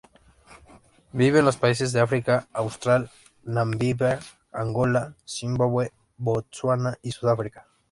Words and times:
Vive 1.13 1.37
en 1.37 1.45
los 1.45 1.57
países 1.57 1.93
del 1.93 2.01
África 2.01 2.47
Austral: 2.53 3.11
Namibia, 3.43 4.19
Angola, 4.51 5.13
Zimbabue, 5.27 5.93
Botsuana 6.17 6.97
y 7.03 7.11
Sudáfrica. 7.11 7.67